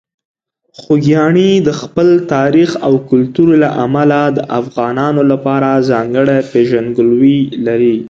[0.79, 7.95] خوږیاڼي د خپل تاریخ او کلتور له امله د افغانانو لپاره ځانګړې پېژندګلوي لري.